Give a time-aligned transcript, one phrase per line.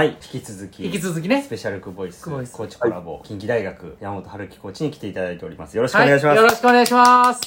[0.00, 5.76] はい、引き続き、引き続きねスペシャルクボイス、コーチコラボ、近畿大学、山本春樹コーチに来ていただいております。
[5.76, 6.26] よろしくお願いします。
[6.28, 7.42] はい、よろしくお願いします。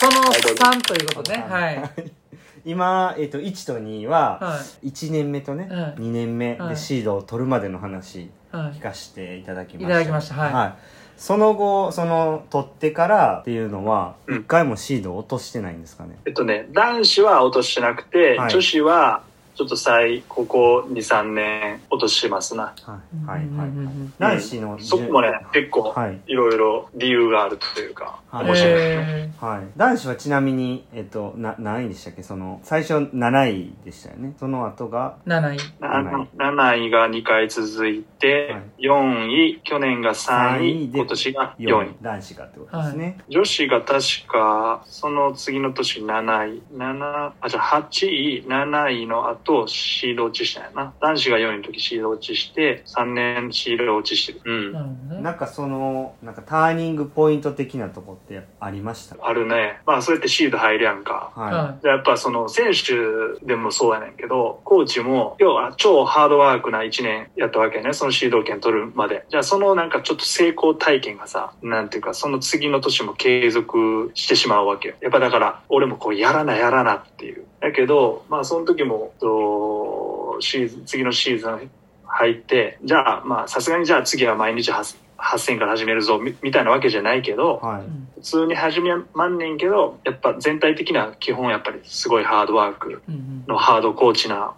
[0.00, 1.46] そのいどうぞ3ということでね。
[1.48, 1.92] はい。
[2.66, 8.30] 今、えっ、と、1と2は、は1年目とね、はい2年目はいでシードを取るまでの話、い。
[8.50, 9.86] は聞かせていただきました。
[9.86, 10.72] いただきましたはい
[11.16, 16.18] その後、その、取ってからっていうのは、うん一回もシードを落としてないんですかね？
[16.24, 19.22] えっとね、男子は落としてなくて、はい女子は
[19.54, 22.74] ちょっと最、ここ2、3年落としてますな。
[22.84, 24.12] はい、はい、はいん。
[24.18, 28.72] 男子の、そこもね、結構はい、いろいろ理由があるというか、はい面白い。
[28.74, 29.60] えはい。
[29.76, 32.22] 男子はちなみに、えっと、な、何位でしたっけ？
[32.22, 34.34] その、最初7位でしたよね。
[34.38, 35.58] その後が、ー、7位。
[35.80, 41.94] な7 7位が2回続いて、はい4位、去年が3 3位今年が4 4位位。。
[42.02, 43.18] 男子がってことですね。
[43.28, 50.92] 女子が確か、その次の年7位、7、あ、じゃあ8位、7位の後、シード落ちしたんやな。
[51.00, 54.40] 男子が4位の時シード落ちして、3年シード落ちしてる。
[54.44, 54.72] うん。
[54.72, 55.22] なるほどね。
[55.22, 59.16] なんかその、なんかターニングポイント的なとこってありました？
[59.20, 59.80] あるね。
[59.86, 61.32] まあ、そうやってシード入るやんか。
[61.34, 67.92] ははやっぱその選手でもそうやねんけど、コーチも、要は超ハードワークな1年やったわけね。
[67.92, 69.24] そのシード権取るまで。
[69.28, 74.94] じゃあそのなんかちょっと成功体験がさ、なんていうか、その次の年も継続してしまうわけよ。
[75.00, 77.44] やっぱだから、俺もこうやらなやらなっていう。
[77.60, 81.70] だけど、まあその時も、とシーズン、次のシーズン
[82.06, 87.66] 入って、じゃあまあさすがにじゃあ次は毎日8 8000から始めるぞみみたいなわけじゃないけど、い。
[87.66, 87.82] はい
[88.14, 93.02] 普通に始めまんねんけど、やっぱ全体的な基本やっぱりすごいハードワーク。
[93.46, 94.54] のハードコーチな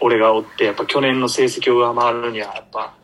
[0.00, 2.94] 俺がおって、やっぱ去年の成績を上回るにはやっぱ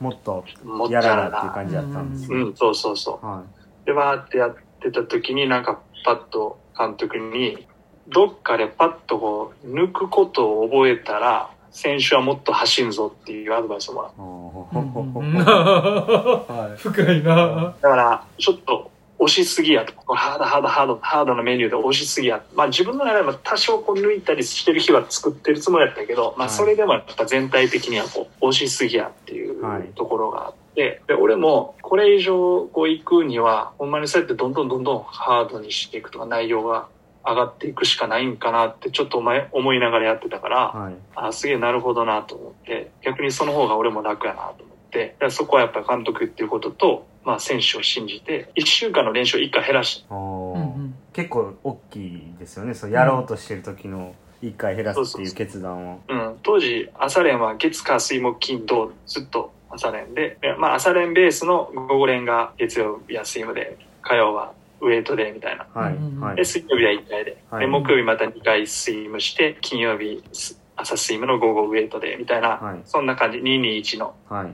[0.00, 1.30] もっともっとやらな。
[1.30, 2.36] なっていう感じだったんですね。
[2.38, 3.42] うん、そうそうそは
[3.84, 3.86] う。
[3.86, 7.66] で、わーってやってた時になんかパッと監督に、
[8.12, 14.14] どっかでパッとこう抜くことを覚えたら、選手はもっと走るぞっていうアドバイスをもらっい。
[14.18, 16.76] おうんうんーはい。
[16.76, 17.88] 深いなた。
[17.88, 19.94] だから、ちょっと押しすぎやと。
[19.94, 22.42] これハードハードハード、ハードなメニューで押しすぎや。
[22.54, 36.88] まあ自分の中でも多少こう抜いたりしてる日は作ってるつもりだったけど、まあはいそれでもやっぱ全体的にはこう押しすぎやっていうはいところがあって、で、俺もこれ以上こう行くには、ほんまにそうやってどんどんどんどんハードにしていくとか内容が
[37.24, 40.94] 上がっていくしかないんかなってちょっとお前思いながらやってたから、はい。
[41.14, 50.94] あすげえなるほどなと思って、逆にその方が俺も楽やなと思って、だからそこはやっぱり監督言ってることと、まあ選手を信じて、1週間の練習を1回減らしおーうんうん。
[51.12, 52.74] 結構大きいですよね。
[52.74, 56.00] そう、やろうとしてる時の一回減らすっていう決断を。
[56.08, 65.66] うん、当時朝練は月火水木金土ずっと朝練で、でまあ朝練ベースの午後練が月曜日はスイムで、火曜はウエイトでみたいな。
[65.72, 65.96] はい。
[66.20, 66.44] はいで、。
[66.44, 67.42] 水曜日は1回で。
[67.50, 72.80] はいで、木曜日また2回スイムして、金曜日す朝スイムの午後ウエイトでみたいな、はい。
[72.84, 74.46] そんな感じ、221の、はい。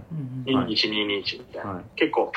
[0.46, 1.70] うんはい221、221みたいな。
[1.72, 1.84] はい。
[1.96, 2.32] 結構、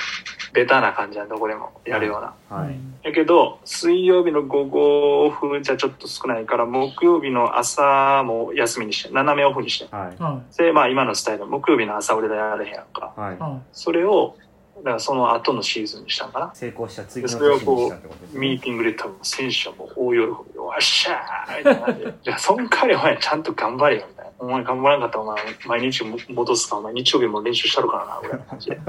[0.53, 2.34] ベタな感じなんどこでもやるような。
[2.57, 2.66] うん。
[2.66, 2.75] はい。
[3.03, 9.94] だけど、水曜日の午後オフじゃちょっと少ないから、木曜日の朝も休みにして、斜めオフにして。
[9.94, 10.22] はい。
[10.22, 13.13] はで、まあ今のスタイル、木曜日の朝俺らやれへんやんか。
[13.16, 13.38] はい
[13.74, 14.35] それを、
[14.84, 16.52] だからその後のシーズンにしたんかな。
[16.56, 17.88] 成功した次のそれをこ
[18.34, 18.62] う、ミねー。
[18.62, 22.14] ティングで多分選手はもう大喜びで、わっしゃーみたいな感じで。
[22.24, 24.31] じゃあ、そん代わりお前ちゃんと頑張れよ、みたいな。
[24.40, 25.38] お前頑張らんかったらお前
[25.68, 28.80] 毎日も戻すか、お前日曜日も練習したるからな、ぐらいな感じで。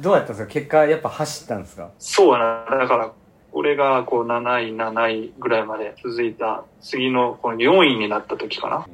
[0.00, 0.46] どうやったんですか？
[0.46, 1.90] 結果、やっぱ走ったんですか？
[1.98, 2.38] そうや
[2.70, 2.78] な。
[2.78, 3.10] だから、
[3.52, 4.40] 俺がこう7
[4.74, 8.86] 位、7位ぐらいまで続いた、次のこの4位になった時かな。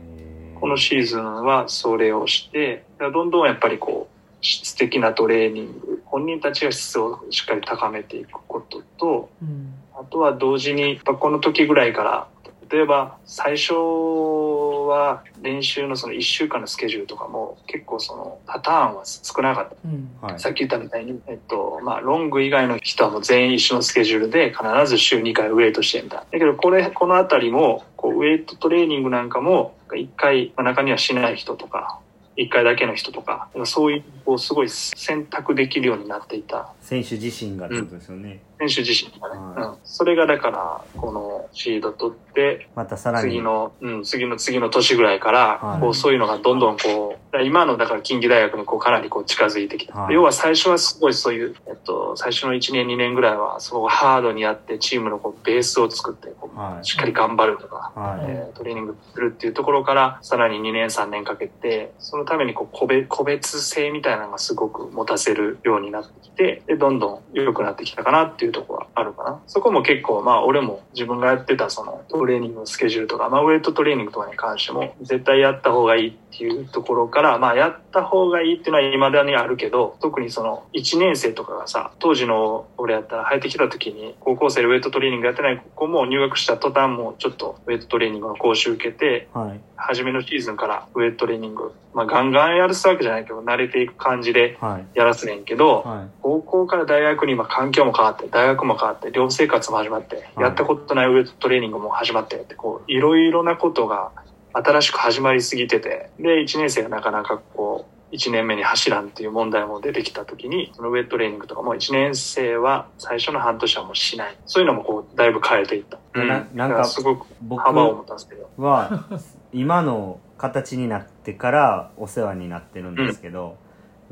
[0.61, 4.12] このシーズンはそれをして、どんどんやっぱりこう、
[4.43, 9.75] 質的なトレーニング、本人たちが質をしっかり高めていくことと、うん。
[9.95, 12.29] あとは同時に、やっぱこの時ぐらいから、
[12.73, 19.77] 例えば最初は練習のその1週間のスケジュールとかも結構そのパターンは少なかった。
[19.85, 20.11] うん。
[20.23, 20.41] はい。
[20.41, 26.17] さっき言ったみたいに、えっと、まあ、ロング以外の人はもう全員一緒のスケジュールで必ず週2回ウェイトしてみた。
[26.17, 32.01] だけど、これ、このあたりも、こう、ウェイトトレーニングなんかも、1回、まあ、中にはしない人とか、
[32.37, 38.41] 1回だけの人とか、そういう、こう、すごい選択できるようになっていた選手自身がってことですよね。
[38.69, 39.41] 選手自身がね。
[39.41, 39.79] はいうん。
[39.85, 43.31] それがだから、このシード取って、またさらに。
[43.31, 49.99] 次の、うん、次の次の年ぐらいから、はいこう、そういうのがどんどんこう、今のだから近畿大学にこうかなりこう近づいてきた。
[49.99, 69.41] はい要は最初はすごいそういう、えっと、最初の1年2年ぐらいはすごいハードにやってチームのこうベースを作ってこうはいしっかり頑張るとか、はいえートレーニングするっていうところからさらに2年3年かけてそのためにこう個別個別性みたいなのがすごく持たせるようになってきてでどんどん良くなってきたかなっていうところはあるかな。
[69.47, 89.61] そこも結構まあ俺も自分がやってたそのトレーニングのスケジュールとか、まあ、ウェイトトレーニングとかに関しても絶対やった方がいいっていうところからまあやった方がいいっていうのは未だにあるけど特にその1年生とかがさ当時の俺やったら入ってきた時に高校生でウェイトトレーニングやってない子も入学した途端もちょっとウェイトトレーニングの講習受けてはい。
[89.83, 94.87] 初めのシーズンからウェイトトレーニング、まあ、ガンガンやるすわけじゃないけど慣れていく感じではい。
[94.95, 96.11] やらすねんけど、はい。
[96.23, 104.11] 高校から大学に今環境も変わって大学も変わって寮生活も始まって、はいやったことないウェイトトレーニングも始まってってこういろいろなことが
[104.53, 114.37] 新しく始まりすぎててで1年生がなかなかこう1年目に走らんっていう問題も出てきた時にそのウェイトトレーニングとかも1年生は最初の半年はもうしない。
[114.47, 119.09] そういうのもこうだいぶ変えていった、ななんかすごく僕幅を持たせてるは
[119.53, 123.57] 今の形になってからお世話になってるんですけど、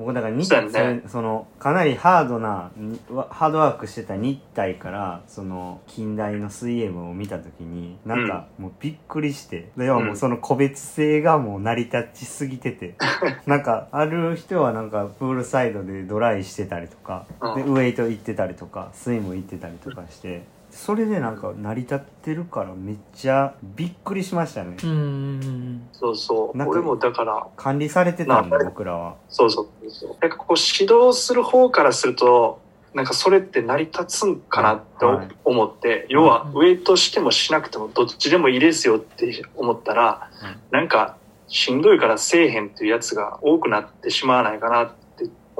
[0.01, 1.03] 僕だからにそうやね。
[1.07, 2.71] そのかなりハードな
[3.29, 12.95] ハードワークしてた日体からその近代の水泳部を見た時になんかもうびっくりして、要はもうその個別性がもう成り立ちすぎてて
[13.47, 17.75] なんかある人はなんかプールサイドでドライしてたりとか、でうん。
[17.75, 29.17] ウェイト行ってたりとかスイム行ってたりとかしてそれでなんか成り立ってるからめっちゃびっくりしましたね、うんうんそうそう俺もだから管理されてたんでまあ僕らは。
[29.29, 30.17] そうそうそう。
[30.21, 32.61] なんかこう指導する方からすると、
[32.95, 35.29] なんかそれって成り立つんかなってはい。
[35.45, 40.31] 思って、要はウェイトしてもしなくてもどっちでもいいですよって思ったら、
[40.71, 41.17] なんか
[41.49, 44.85] しんどいからせえへんっていうやつが多くなってしまわないかな。
[44.85, 45.10] って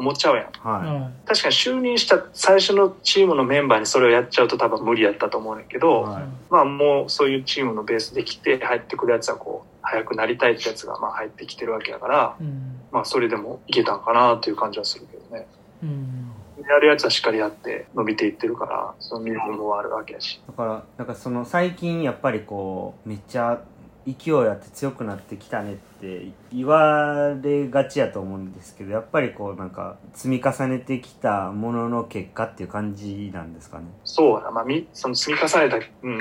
[0.01, 0.47] 思っちゃうやん。
[0.47, 15.47] うはん確かに就任した最初のチームのメンバーにそれをやっちゃうと多分無理やったと思うんだけいど、はいまあもうそういうチームのベースできて入ってくるやつはこう、早くなりたいってやつがまあ入ってきてるわけやから、うんまあそれでもいけたんかなっていう感じはするけどね。
[15.83, 16.27] うん
[16.69, 20.43] やるやつはしっかりやって伸びていってるから、その見るもあるわけやし。
[20.47, 23.63] だからなんかその最近やっぱりこうめっちゃ
[24.07, 33.85] 勢いあって強くなってきたねって言われがちやと思うんですけどやっぱりこうなんか積み重ねてきたものの結果っていう感じなんですかね？
[34.05, 34.53] そう。
[34.53, 36.19] まあ、み、その積み重ねた、うん、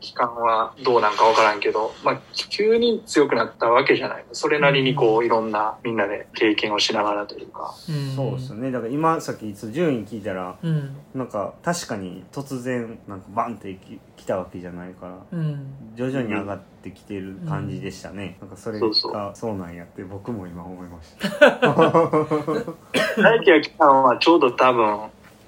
[0.00, 4.24] 期間はどうなんかわからんけど、まあ、急に強くなったわけじゃない。
[4.32, 7.74] それなりにこう、いろんな、みんなで経験をしながらというか。
[7.88, 21.50] うんそうですよねだから今さっき順位聞いたらうんなんか確かに突然なんかバンってき来たわけじゃないからうん徐々に上がってきてる感じでしたね、なんかそれがそうなんやって僕も今思いました。
[23.22, 25.00] 大輝が来たのはちょうど多分、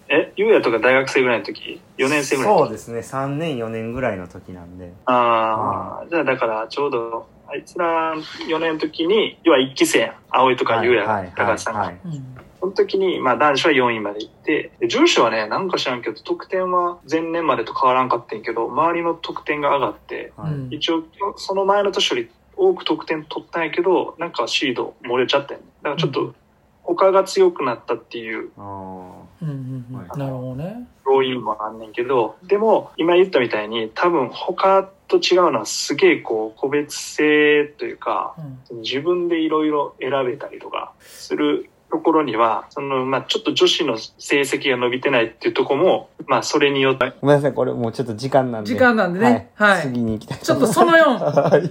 [0.08, 2.98] え、ゆうやとか大学生ぐらいの時 ?4 年生ぐらいそうですね。
[2.98, 4.92] 3年4年ぐらいの時なんで。
[5.04, 10.14] ああ、じゃあだからちょうど、あいつら4年の時に、要は1期生やん。
[10.30, 11.80] 葵とかゆうやが、高橋さんが。
[11.80, 12.12] はいうん。
[12.12, 12.39] そ
[12.70, 20.52] の時に、まあ男子は4位まで行って、で女子はね、なんか知らんけど、得点は前年までと変わらんかったんやけど、周りの得点が上がって、はい。
[20.52, 21.04] うん一応、
[21.36, 25.66] その前の年より多く得点取ったんやけど、なんかシード漏れちゃったよね。
[25.82, 26.34] だからちょっと、
[26.82, 29.12] 他が強くなったっていうあ
[29.42, 29.96] うんうんうん。
[29.96, 30.18] はい。
[30.18, 30.88] なるほどね。
[31.06, 38.34] 要因もあんねんけど、でも、今言ったみたいに、多分他と違うのはすげえこう、個別性というか、
[38.70, 38.80] うん。
[38.80, 48.72] 自分でいろいろ選べたりとかするところには、その、まあちょっと女子の成績が伸びてないっていうところも、まあそれによって、ごめんなさいこれもうちょっと時間なんで。
[48.72, 49.50] 時間なんでね。
[49.54, 49.82] はい。
[49.82, 51.18] 次に行きたいちょっとその4
[51.50, 51.62] はい。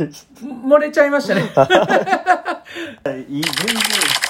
[0.68, 1.42] 漏れちゃいましたね。
[3.28, 3.40] い。
[3.40, 4.29] い全然